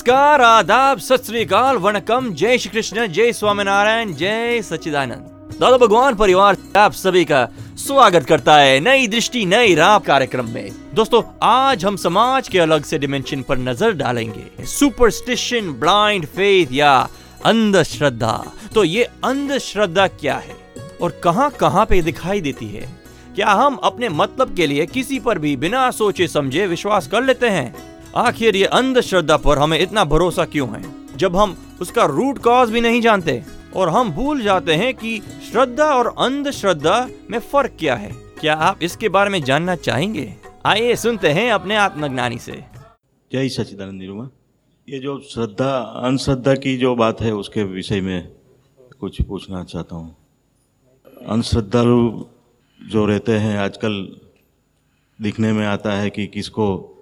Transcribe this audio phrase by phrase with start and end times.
[0.00, 1.30] नमस्कार, आदाब, सत
[1.76, 8.26] वणकम। जय श्री कृष्ण, जय स्वामीनारायण, जय सच्चिदानंद। दादा भगवान परिवार आप सभी का स्वागत
[8.26, 12.98] करता है नई दृष्टि, नई राह कार्यक्रम में। दोस्तों, आज हम समाज के अलग से
[12.98, 17.08] डिमेंशन पर नज़र डालेंगे। सुपरस्टिशन ब्लाइंड फेथ या
[17.44, 20.56] अंधश्रद्धा। तो ये अंधश्रद्धा क्या है?
[21.02, 22.88] और कहाँ कहाँ पे दिखाई देती है?
[23.34, 27.48] क्या हम अपने मतलब के लिए किसी पर भी बिना सोचे समझे विश्वास कर लेते
[27.48, 27.89] हैं?
[28.16, 31.16] आखिर ये अंधश्रद्धा पर हमें इतना भरोसा क्यों है?
[31.16, 33.42] जब हम उसका रूट कॉज भी नहीं जानते
[33.76, 38.78] और हम भूल जाते हैं कि श्रद्धा और अंधश्रद्धा में फ़र्क क्या है। क्या आप
[38.82, 40.36] इसके बारे में जानना चाहेंगे?
[40.66, 42.64] आइए सुनते हैं अपने आत्मज्ञानी से।
[43.32, 44.28] जय सच्चिदानंद निरुमा।
[44.88, 48.32] ये जो श्रद्धा, अंधश्रद्धा की जो बात है, उसके विषय में
[49.00, 50.16] कुछ पूछना चाहता हूँ।
[51.28, 52.24] अंधश्रद्धालु
[52.86, 54.16] जो रहते हैं, आजकल
[55.22, 56.96] दिखने में आता है कि किसको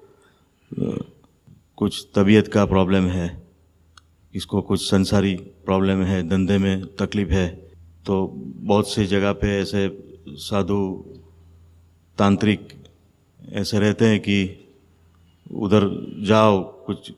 [0.70, 3.26] कुछ तबीयत का प्रॉब्लम है,
[4.34, 7.48] इसको कुछ संसारी प्रॉब्लम है, धंधे में तकलीफ़ है
[8.06, 9.88] तो बहुत सी जगह पे ऐसे
[10.40, 10.80] साधु
[12.18, 12.68] तांत्रिक
[13.40, 14.38] ऐसे रहते हैं कि
[15.50, 15.88] उधर
[16.26, 17.12] जाओ, कुछ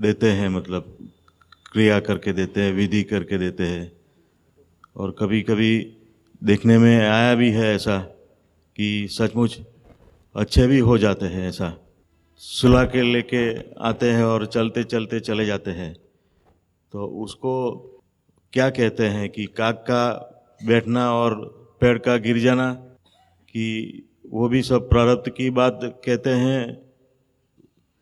[0.00, 0.96] देते हैं मतलब
[1.72, 3.90] क्रिया करके देते हैं, विधि करके देते हैं।
[4.96, 5.76] और कभी कभी
[6.42, 7.98] देखने में आया भी है ऐसा
[8.76, 9.58] कि सचमुच
[10.34, 11.76] अच्छे भी हो जाते हैं ऐसा।
[12.42, 15.96] सुला के लेके आते हैं और चलते चलते चले जाते हैं।
[16.92, 17.70] तो उसको
[18.52, 20.04] क्या कहते हैं कि काक का
[20.66, 21.34] बैठना और
[21.80, 22.72] पेड़ का गिर जाना
[23.48, 26.80] कि वो भी सब प्रारब्ध की बात कहते हैं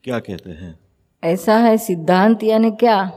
[0.05, 0.79] क्या कहते हैं?
[1.25, 3.13] ऐसा है सिद्धांत यानी क्या?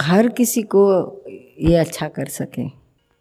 [0.00, 1.12] हर किसी को
[1.60, 2.66] ये अच्छा कर सके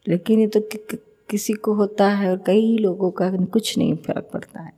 [0.07, 0.97] लेकिन ये तो कि, कि,
[1.29, 4.73] किसी को होता है और कई लोगों का कुछ नहीं फ़र्क पड़ता है।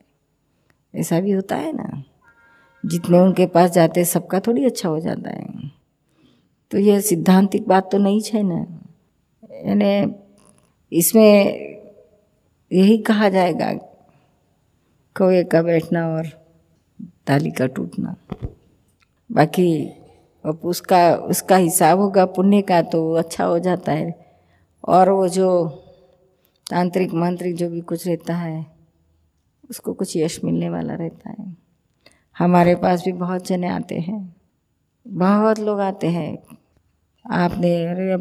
[0.96, 2.04] ऐसा भी होता है ना?
[2.88, 5.72] जितने उनके पास जाते सबका थोड़ी अच्छा हो जाता है।
[6.72, 8.66] तो यह सिद्धांतिक बात तो नहीं है ना।
[9.66, 10.16] यानी
[10.92, 11.24] इसमें
[12.72, 13.72] यही कहा जाएगा
[15.16, 16.28] कौए का बैठना और
[17.28, 18.16] ताली का टूटना।
[19.32, 19.86] बाकी
[20.46, 24.28] अब उसका उसका हिसाब होगा पुण्य का तो अच्छा हो जाता है।
[24.88, 25.68] और वो जो
[26.68, 28.66] तांत्रिक मांत्रिक जो भी कुछ रहता है,
[29.70, 31.67] उसको कुछ यश मिलने वाला रहता है।
[32.38, 34.36] हमारे पास भी बहुत जने आते हैं।
[35.06, 36.38] बहुत लोग आते हैं।
[37.26, 38.12] आपने अरे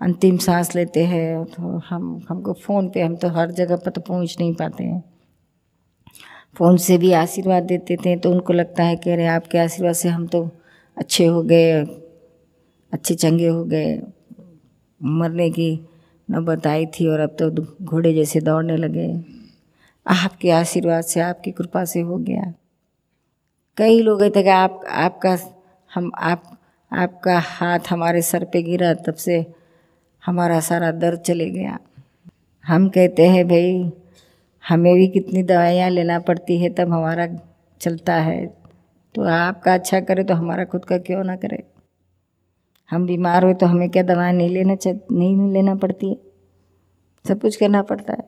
[0.00, 4.00] अंतिम सांस लेते हैं तो हम, हमको फ़ोन पे, हम तो हर जगह पर तो
[4.00, 5.02] पहुँच नहीं पाते हैं।
[6.56, 10.08] फ़ोन से भी आशीर्वाद देते थे तो उनको लगता है कि अरे आपके आशीर्वाद से
[10.08, 10.48] हम तो
[10.96, 11.72] अच्छे हो गए,
[12.92, 14.00] अच्छे चंगे हो गए।
[15.00, 15.70] मरने की
[16.28, 17.50] नौबत आई थी और अब तो
[17.84, 19.08] घोड़े जैसे दौड़ने लगे।
[20.06, 22.52] आपके आशीर्वाद से, आपकी कृपा से हो गया।
[23.76, 25.38] कई लोग कहते कि आप, आपका,
[25.94, 26.58] हम, आप,
[26.92, 29.46] आपका हाथ हमारे सर पे गिरा, तब से
[30.26, 31.78] हमारा सारा दर्द चले गया।
[32.64, 33.92] हम कहते हैं, भाई,
[34.68, 37.28] हमें भी कितनी दवाइयाँ लेना पड़ती है, तब हमारा
[37.80, 38.46] चलता है।
[39.14, 41.64] तो आपका अच्छा करे तो हमारा खुद का क्यों ना करे?
[42.90, 46.16] हम बीमार हुए तो हमें क्या दवाएँ नहीं लेना चाह नहीं लेना पड़ती है?
[47.28, 48.24] सब कुछ करना पड़ता है।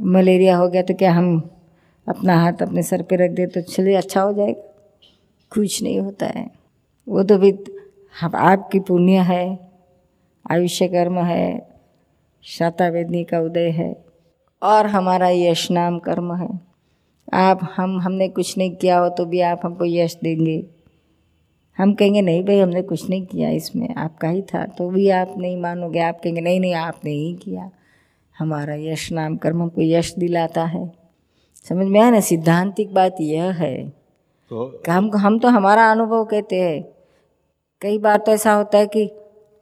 [0.00, 1.50] मलेरिया हो गया तो क्या हम
[2.08, 4.62] अपना हाथ अपने सर पे रख दे तो चलिए अच्छा हो जाएगा।
[5.52, 6.50] कुछ नहीं होता है।
[7.08, 7.52] वो तो भी
[8.22, 9.70] आपकी पुण्य है,
[10.50, 11.68] आयुष्य कर्म है,
[12.42, 14.04] शाता वेदनी का उदय है
[14.62, 16.48] और हमारा यश नाम कर्म है।
[17.32, 20.66] आप हम, हमने कुछ नहीं किया हो तो भी आप हमको यश देंगे।
[21.78, 25.34] हम कहेंगे, नहीं भाई, हमने कुछ नहीं किया इसमें, आपका ही था। तो भी आप
[25.38, 27.70] नहीं मानोगे। आप कहेंगे, नहीं नहीं, आपने ही किया।
[28.38, 31.05] हमारा यश नाम कर्म हमको यश दिलाता है।
[31.66, 33.88] समझ में आया ना सिद्धांतिक बात यह है।
[34.50, 36.82] तो कि हम हम तो हमारा अनुभव कहते हैं।
[37.82, 39.06] कई बार तो ऐसा होता है कि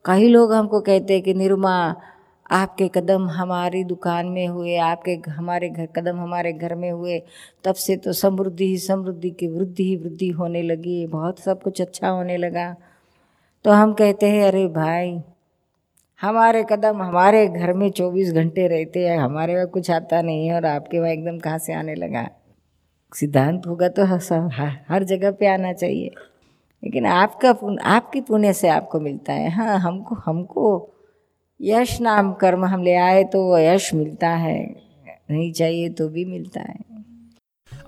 [0.04, 1.74] कई लोग हमको कहते हैं कि निरुमा
[2.50, 7.18] आपके कदम हमारी दुकान में हुए आपके हमारे घर कदम हमारे घर में हुए
[7.64, 11.80] तब से तो समृद्धि ही समृद्धि की वृद्धि ही वृद्धि होने लगी बहुत सब कुछ
[11.82, 12.74] अच्छा होने लगा।
[13.64, 15.18] तो हम कहते हैं अरे भाई
[16.20, 20.54] हमारे कदम हमारे घर में चौबीस घंटे रहते हैं, हमारे वहाँ कुछ आता नहीं है
[20.54, 22.28] और आपके वहाँ एकदम कहाँ से आने लगा?
[23.12, 26.10] सिद्धांत होगा तो हर जगह पे आना चाहिए।
[26.82, 27.50] लेकिन आपका
[27.88, 30.64] आपकी पुण्य से आपको मिलता है। हाँ हमको हमको
[31.60, 34.58] यश नाम कर्म हम ले आए तो यश मिलता है।
[35.30, 36.76] नहीं चाहिए तो भी मिलता है।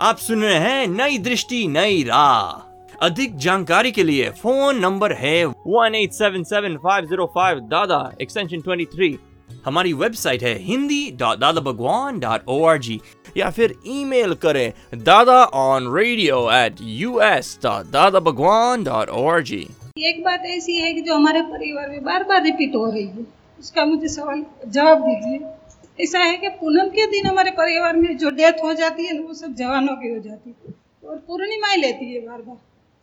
[0.01, 5.45] आप सुन रहे हैं नई दृष्टि, नई राह। अधिक जानकारी के लिए फ़ोन नंबर है
[5.45, 9.17] one eight seven seven five zero five Dada extension twenty three
[9.65, 12.99] हमारी वेबसाइट है Hindi dot Dada Bhagwan dot O R G
[13.37, 14.71] या फिर ईमेल करें
[15.03, 19.67] Dada on radio at U S dot Dada Bhagwan dot O R G
[19.99, 23.25] एक बात ऐसी है कि जो हमारे परिवार में बार बार रिपीट हो रही है,
[23.59, 28.29] उसका मुझे सवाल जवाब दीजिए। ऐसा है कि पूनम के दिन हमारे परिवार में जो
[28.29, 30.73] डेथ हो जाती है वो सब जवानों की हो जाती है
[31.09, 32.57] और पूर्णिमाएँ लेती है बार बार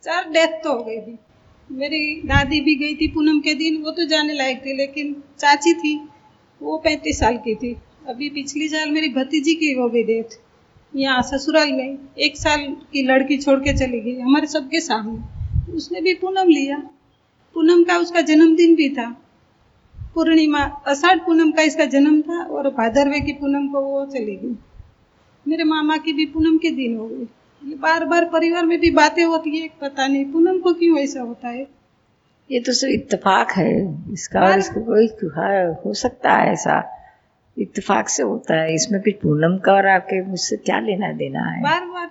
[0.05, 1.17] चार डेथ तो हो गई थी
[1.69, 5.73] मेरी दादी भी गई थी पूनम के दिन, वो तो जाने लायक थी, लेकिन चाची
[5.73, 5.95] थी,
[6.61, 7.75] वो पैंतीस साल की थी।
[8.07, 10.37] अभी पिछली साल मेरी भतीजी की हो गई डेथ
[10.93, 16.01] यहाँ ससुराल में एक साल की लड़की छोड़ के चली गई, हमारे सबके सामने। उसने
[16.01, 16.77] भी पूनम लिया।
[17.55, 19.09] पूनम का उसका जन्मदिन भी था।
[20.13, 24.55] पूर्णिमा अषाढ़ पूनम का इसका जन्म था और भादरवे की पूनम को वो चली गई।
[25.47, 27.27] मेरे मामा की भी पूनम के दिन हो गई।
[27.61, 31.21] ये बार बार परिवार में भी बातें होती है पता नहीं पूनम को क्यों ऐसा
[31.21, 31.67] होता है?
[32.51, 33.69] ये तो सिर्फ़ इत्तेफाक है
[34.13, 36.91] इसका इसको कोई हाँ, हो सकता है ऐसा।
[37.57, 41.61] इत्तेफाक से होता है इसमें कुछ पूनम का और आपके मुझसे क्या लेना देना है?
[41.63, 42.07] बार बार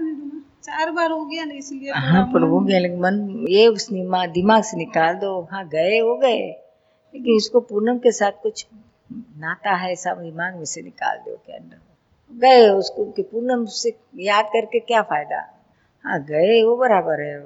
[0.63, 4.29] चार बार हो गया ना इसलिए हाँ पर हो गया लेकिन मन ये उस निमा-
[4.31, 6.39] दिमाग से निकाल दो हाँ गए हो गए।
[7.15, 8.67] लेकिन इसको पूनम के साथ कुछ
[9.13, 11.77] नाता है ऐसा दिमाग में से निकाल दो के अंदर।
[12.35, 15.61] गए उसको कि पूनम से याद करके क्या फ़ायदा?
[16.05, 17.41] हाँ गए वो बराबर है।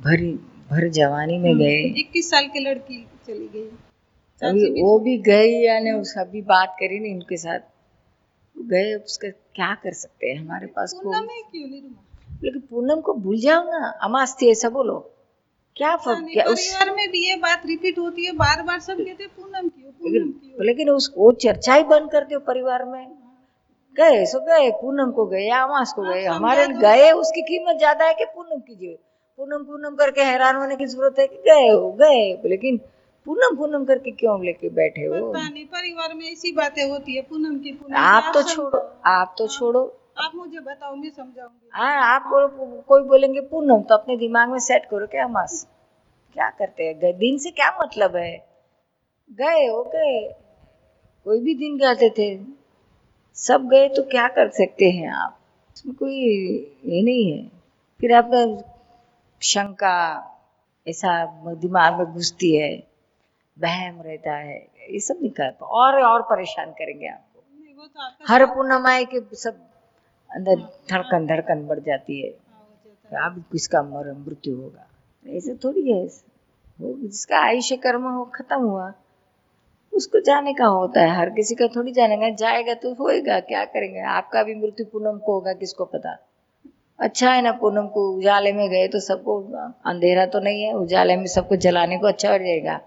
[0.00, 0.32] भरी
[0.70, 3.68] भर जवानी में गए। इक्कीस साल की लड़की चली गई।
[4.42, 7.58] अभी वो भी गई यानी उस अभी बात करी नहीं उनके साथ।
[8.56, 10.38] गए उसका क्या कर सकते हैं?
[10.38, 12.02] हमारे पास को पूनम है क्यों नहीं रुमा?
[12.42, 14.98] लेकिन पूनम को भूल जाओ ना। अमास थी ऐसा बोलो।
[15.76, 19.22] क्या फ़र्क क्या उस में भी ये बात रिपीट होती है बार बार सब कहते
[19.24, 23.21] हैं पूनम क्यों पूनम क्यों लेकिन उस वो चर्चा ही बंद कर दो परिवार में।
[23.96, 28.14] गए सो गए पूनम को गए अमास को गए। हमारे गए उसकी कीमत ज़्यादा है
[28.14, 28.94] कि पूनम की जो।
[29.38, 32.76] पूनम पूनम करके हैरान होने की ज़रूरत है कि गए हो गए। लेकिन
[33.26, 35.14] पूनम पूनम करके क्यों लेके बैठे हो?
[35.24, 38.78] पता नहीं परिवार में ऐसी बातें होती है पूनम की पूनम आप तो छोड़ो
[39.08, 39.82] आप तो छोड़ो।
[40.18, 42.30] आप मुझे बताओ मैं समझाऊँगी। हाँ आप
[42.88, 45.66] कोई बोलेंगे पूनम तो अपने दिमाग में सेट करो क्या अमास
[46.36, 46.98] क्या करते हैं?
[47.00, 48.36] गए दिन से क्या मतलब है?
[49.30, 50.20] गए हो गए।
[51.26, 52.34] कोई भी दिन जाते थे।
[53.36, 55.38] सब गए तो क्या कर सकते हैं आप?
[55.76, 56.14] इसमें कोई
[56.86, 57.46] ये नहीं है।
[58.00, 58.42] फिर आपका
[59.42, 59.96] शंका
[60.86, 61.24] ऐसा
[61.54, 62.72] दिमाग में घुसती है
[63.56, 64.56] बहम रहता है
[64.90, 67.40] ये सब निकाल और और परेशान करेंगे आपको।
[67.86, 69.60] तो हर पूर्णमाई के सब
[70.30, 70.56] अंदर
[70.90, 72.30] धड़कन धड़कन बढ़ जाती है।
[73.24, 74.86] अब किसका मर मृत्यु होगा?
[75.26, 76.04] ऐसे थोड़ी है।
[76.80, 78.92] वो जिसका आयुष्य कर्म हो खत्म हुआ।
[79.92, 81.16] उसको जाने का होता है?
[81.16, 84.00] हर किसी का थोड़ी जाने का जाएगा तो होएगा क्या करेंगे?
[84.00, 86.16] आपका भी मृत्यु पूनम को होगा किसको पता?
[86.98, 89.38] अच्छा है ना पूनम को उजाले में गए तो सबको
[89.86, 92.80] अंधेरा तो नहीं है उजाले में सबको जलाने को अच्छा हो जाएगा।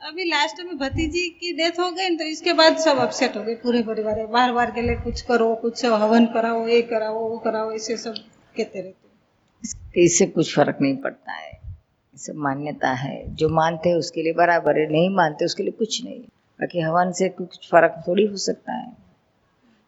[0.00, 3.54] अभी लास्ट में भतीजी की डेथ हो गई तो इसके बाद सब अपसेट हो गए
[3.54, 7.72] पूरे परिवार बार बार के लिए कुछ करो कुछ हवन कराओ ये कराओ वो कराओ
[7.72, 8.14] ऐसे सब
[8.56, 11.52] कहते रहते इससे कुछ फ़र्क नहीं पड़ता है।
[12.36, 16.20] मान्यता है। जो मानते हैं उसके लिए बराबर है नहीं मानते उसके लिए कुछ नहीं।
[16.60, 18.92] बाकी हवन से कुछ फ़र्क थोड़ी हो सकता है।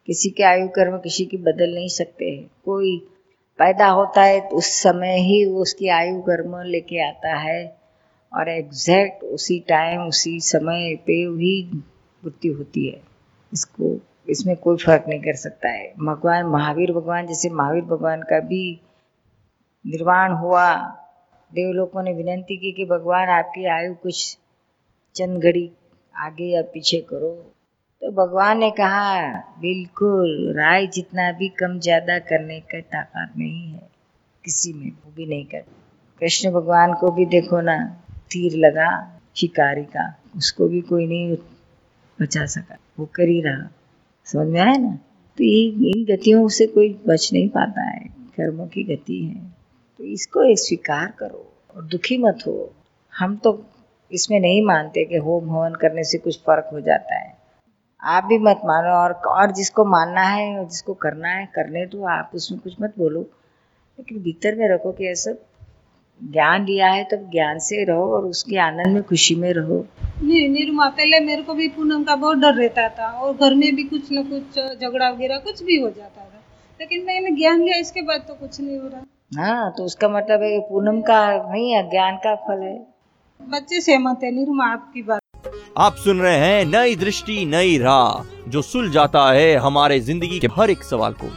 [0.07, 2.99] किसी के आयु कर्म किसी की बदल नहीं सकते हैं। कोई
[3.59, 7.77] पैदा होता है तो उस समय ही वो उसकी आयु कर्म लेके आता है
[8.33, 11.71] और एग्जैक्ट उसी टाइम उसी समय पे ही
[12.25, 13.01] मृत्यु होती है।
[13.53, 18.41] इसको, इसमें कोई फ़र्क नहीं कर सकता है। भगवान, महावीर भगवान जैसे महावीर भगवान का
[18.41, 18.81] भी
[19.87, 20.75] निर्वाण हुआ।
[21.51, 24.39] देवलोकों ने विनंती की कि भगवान आपकी आयु कुछ
[25.15, 25.71] चंद घड़ी
[26.17, 27.31] आगे या पीछे करो।
[28.03, 33.89] तो भगवान ने कहा, बिल्कुल, राय जितना भी कम ज़्यादा करने का ताकत नहीं है,
[34.45, 35.65] किसी में वो भी नहीं कर।
[36.21, 37.77] कृष्ण भगवान को भी देखो ना,
[38.31, 38.91] तीर लगा,
[39.37, 41.37] शिकारी का, उसको भी कोई नहीं
[42.19, 43.69] बचा सका, वो कर ही रहा।
[44.25, 44.99] समझ में आया ना?
[45.39, 48.05] तो ये, इन गतियों से कोई बच नहीं पाता है,
[48.37, 49.41] कर्मों की गति है।
[49.99, 52.73] तो इसको स्वीकार करो और दुखी मत हो।
[53.13, 53.53] हम तो
[54.13, 57.37] इसमें नहीं मानते कि होम हवन करने से कुछ फ़र्क हो जाता है।
[58.03, 62.05] आप भी मत मानो और और जिसको मानना है और जिसको करना है करने दो
[62.05, 65.33] आप उसमें कुछ मत बोलो। लेकिन भीतर में रखो कि ऐसा
[66.25, 69.87] ज्ञान लिया है तब ज्ञान से रहो और उसके आनंद में खुशी में रहो।
[70.23, 73.77] नहीं निरुमा पहले मेरे को भी पूनम का बहुत डर रहता था और घर में
[73.77, 76.41] भी कुछ न कुछ झगड़ा वगैरह कुछ भी हो जाता था।
[76.81, 79.03] लेकिन मैंने ज्ञान लिया इसके बाद तो कुछ नहीं हो रहा।
[79.43, 82.96] हाँ तो उसका मतलब है पूनम का नहीं है ज्ञान का फल है।
[83.47, 88.63] बच्चे सहमत है निरुमा आपकी बात। आप सुन रहे हैं नई दृष्टि नई राह जो
[88.63, 91.29] सुल जाता है हमारे ज़िंदगी के हर एक सवाल को।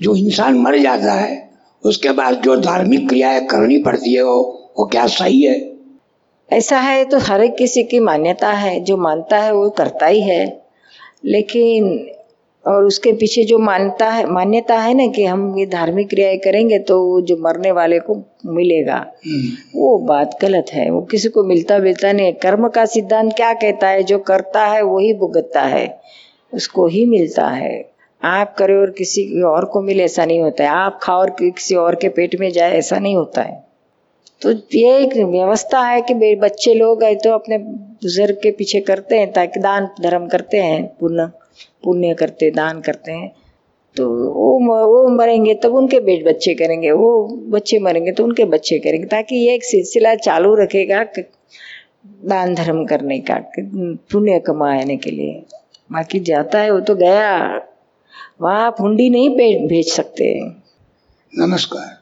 [0.00, 1.36] जो इंसान मर जाता है
[1.84, 4.38] उसके बाद जो धार्मिक क्रियाएँ करनी पड़ती है वो
[4.78, 5.54] वो क्या सही है?
[6.50, 10.20] ऐसा है तो हर एक किसी की मान्यता है जो मानता है वो करता ही
[10.22, 10.44] है।
[11.24, 11.84] लेकिन
[12.66, 16.78] और उसके पीछे जो मान्यता है मान्यता है ना कि हम ये धार्मिक क्रियाएँ करेंगे
[16.78, 18.14] तो वो जो मरने वाले को
[18.46, 18.98] मिलेगा।
[19.76, 23.52] वो बात गलत है। वो किसी को मिलता मिलता नहीं है। कर्म का सिद्धांत क्या
[23.54, 24.02] कहता है?
[24.02, 26.00] जो करता है वही भुगतता है।
[26.54, 27.92] उसको ही मिलता है।
[28.24, 31.74] आप करे और किसी और को मिले ऐसा नहीं होता है। आप खाओ और किसी
[31.74, 33.64] और के पेट में जाए ऐसा नहीं होता है।
[34.42, 39.18] तो ये एक व्यवस्था है कि बच्चे लोग है तो अपने बुज़ुर्ग के पीछे करते
[39.18, 41.30] हैं ताकि दान धर्म करते हैं पुण्य
[41.84, 43.30] पुण्य करते दान करते हैं
[43.96, 47.08] तो वो वो मरेंगे तब उनके बेट बच्चे करेंगे वो
[47.50, 51.02] बच्चे मरेंगे तो उनके बच्चे करेंगे ताकि ये एक सिलसिला चालू रखेगा
[52.26, 55.42] दान धर्म करने का पुण्य कमाने के लिए।
[55.90, 57.32] बाकी जाता है वो तो गया
[58.40, 59.28] वहाँ आप हुंडी नहीं
[59.68, 60.34] भेज सकते।
[61.32, 62.00] नमस्कार।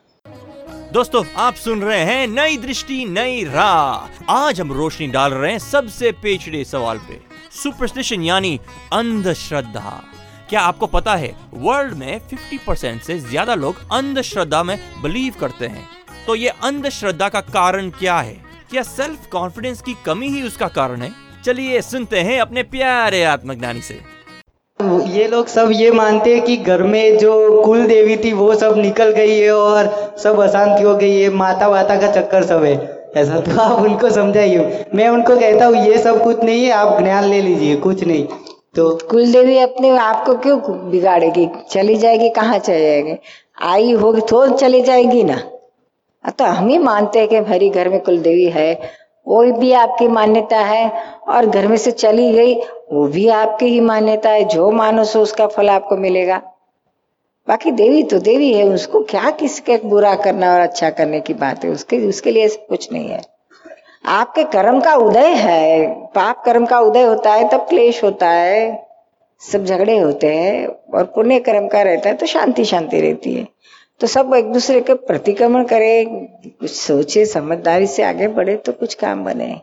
[0.92, 5.58] दोस्तों आप सुन रहे हैं नई दृष्टि नई राह। आज हम रोशनी डाल रहे हैं
[5.60, 8.58] सबसे पेचड़े सवाल पे। सुपरस्टिशन यानी
[8.92, 10.02] अंधश्रद्धा।
[10.48, 15.88] क्या आपको पता है वर्ल्ड में 50% से ज़्यादा लोग अंधश्रद्धा में बिलीव करते हैं?
[16.26, 18.36] तो ये अंधश्रद्धा का कारण क्या है?
[18.70, 21.10] क्या सेल्फ कॉन्फिडेंस की कमी ही उसका कारण है?
[21.44, 24.00] चलिए सुनते हैं अपने प्यारे आत्मज्ञानी से।
[25.10, 28.78] ये लोग सब ये मानते हैं कि घर में जो कुल देवी थी, वो सब
[28.78, 32.99] निकल गई है और सब अशांति हो गई है। माता वाता का चक्कर सब है।
[33.16, 37.02] ऐसा तो आप उनको समझाइए। मैं उनको कहता हूँ, ये सब कुछ नहीं है, आप
[37.02, 38.24] ज्ञान ले लीजिए, कुछ नहीं।
[38.74, 41.48] तो कुल देवी अपने आप को क्यों बिगाड़ेगी?
[41.70, 43.16] चली जाएगी, कहाँ चली जाएगी?
[43.62, 45.36] आई होगी तो चली जाएगी ना।
[46.30, 48.80] तो हम ही मानते हैं कि हमारी घर में कुल देवी है,
[49.28, 50.90] वो भी आपकी मान्यता है,
[51.28, 52.54] और घर में से चली गई,
[52.92, 56.40] वो भी आपकी ही मान्यता है। जो मानो सो उसका फल आपको मिलेगा।
[57.50, 61.64] बाकी देवी तो देवी है, उसको क्या किसके बुरा करना और अच्छा करने की बात
[61.64, 61.70] है?
[61.70, 63.20] उसके उसके लिए कुछ नहीं है।
[64.06, 68.86] आपके कर्म का उदय है, पाप कर्म का उदय होता है, तब क्लेश होता है,
[69.42, 73.46] सब झगड़े होते हैं और पुण्य कर्म का रहता है तो शांति शांति रहती है।
[74.00, 76.04] तो सब एक दूसरे के प्रतिक्रमण करे,
[76.60, 79.60] कुछ सोचे, समझदारी से आगे बढ़े तो कुछ काम बने।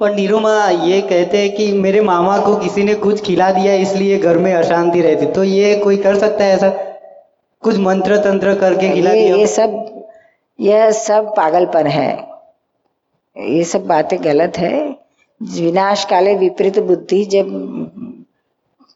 [0.00, 4.18] और निरुमा ये कहते हैं कि मेरे मामा को किसी ने कुछ खिला दिया, इसलिए
[4.18, 6.87] घर में अशांति रहती। तो ये कोई कर सकता है ऐसा?
[7.62, 10.04] कुछ मंत्र तंत्र करके खिला ये ये सब
[10.58, 12.10] यह सब पागलपन है।
[13.36, 14.78] ये सब बातें गलत है।
[15.40, 17.50] विनाश काले विपरीत बुद्धि जब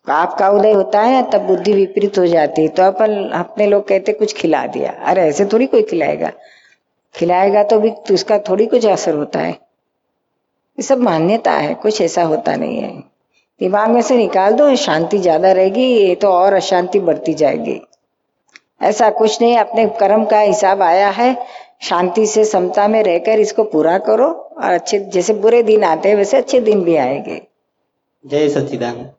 [0.06, 3.86] पाप का उदय होता है तब बुद्धि विपरीत हो जाती है। तो अपन अपने लोग
[3.88, 6.32] कहते कुछ खिला दिया। अरे ऐसे थोड़ी कोई खिलाएगा।
[7.14, 12.00] खिलाएगा तो भी तो उसका थोड़ी कुछ असर होता है। ये सब मान्यता है कुछ
[12.00, 12.92] ऐसा होता नहीं है।
[13.60, 17.80] दिमाग में से निकाल दो शांति ज़्यादा रहेगी ये तो और अशांति बढ़ती जाएगी।
[18.82, 21.34] ऐसा कुछ नहीं अपने कर्म का हिसाब आया है।
[21.82, 26.16] शांति से समता में रहकर इसको पूरा करो और अच्छे जैसे बुरे दिन आते हैं
[26.16, 27.40] वैसे अच्छे दिन भी आएँगे।
[28.24, 29.10] जय सच्चिदानंद।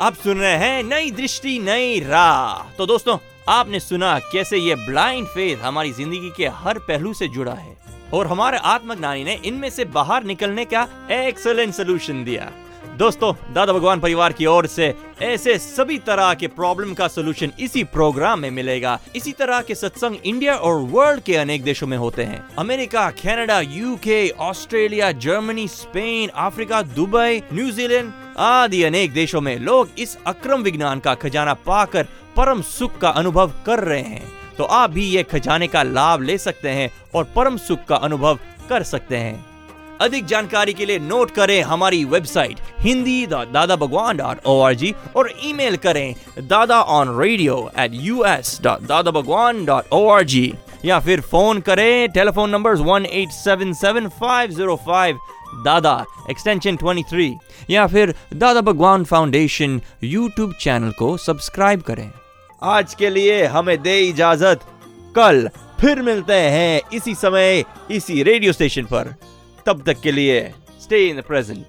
[0.00, 3.16] आप सुन रहे हैं नई दृष्टि नई राह। तो दोस्तों
[3.48, 7.76] आपने सुना कैसे ये ब्लाइंड फेथ हमारी ज़िंदगी के हर पहलू से जुड़ा है।
[8.14, 12.50] और हमारे आत्मज्ञानी ने इनमें से बाहर निकलने का एक्सलेंट सोल्यूशन दिया।
[12.92, 17.84] दोस्तों, दादा भगवान परिवार की ओर से ऐसे सभी तरह के प्रॉब्लम का सोल्यूशन इसी
[17.84, 22.22] प्रोग्राम में मिलेगा। इसी तरह के सत्संग इंडिया और वर्ल्ड के अनेक देशों में होते
[22.22, 29.88] हैं। America Canada UK Australia Germany Spain Africa Dubai New Zealand आदि अनेक देशों में लोग
[29.98, 34.22] इस अक्रम विज्ञान का खजाना पाकर परम सुख का अनुभव कर रहे हैं।
[34.58, 38.38] तो आप भी ये खजाने का लाभ ले सकते हैं और परम सुख का अनुभव
[38.68, 39.53] कर सकते हैं।
[40.04, 44.94] अधिक जानकारी के लिए नोट करें हमारी वेबसाइट, हिंदी दादा Bhagwan dot O R G
[45.16, 46.14] और ईमेल करें
[46.48, 50.52] Dada on radio at U S dot Dada Bhagwan dot O R G
[50.84, 55.18] या फिर फ़ोन करें telephone number one eight seven seven five zero five
[55.64, 57.30] Dada extension 23
[57.70, 62.10] या फिर Dada Bhagwan foundation YouTube channel को subscribe करें।
[62.62, 64.60] आज के लिए हमें दे इजाज़त।
[65.16, 65.48] कल
[65.80, 69.14] फिर मिलते हैं इसी समय, इसी रेडियो स्टेशन पर।
[69.66, 70.40] तब तक के लिए
[70.82, 71.64] स्टे इन द प्रेजेंट